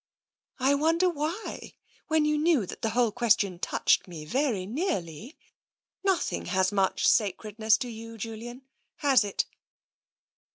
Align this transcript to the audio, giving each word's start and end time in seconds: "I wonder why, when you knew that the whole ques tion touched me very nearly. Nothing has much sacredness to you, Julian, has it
"I 0.69 0.73
wonder 0.73 1.07
why, 1.11 1.75
when 2.07 2.25
you 2.25 2.35
knew 2.35 2.65
that 2.65 2.81
the 2.81 2.89
whole 2.89 3.11
ques 3.11 3.37
tion 3.37 3.59
touched 3.59 4.07
me 4.07 4.25
very 4.25 4.65
nearly. 4.65 5.37
Nothing 6.03 6.45
has 6.47 6.71
much 6.71 7.07
sacredness 7.07 7.77
to 7.77 7.87
you, 7.87 8.17
Julian, 8.17 8.63
has 8.95 9.23
it 9.23 9.45